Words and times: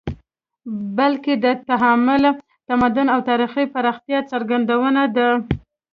بلکې 0.97 1.33
د 1.43 1.45
تعامل، 1.69 2.23
تمدن 2.69 3.07
او 3.13 3.19
تاریخي 3.29 3.65
پراختیا 3.73 4.19
څرګندونه 4.31 5.03
ده 5.15 5.27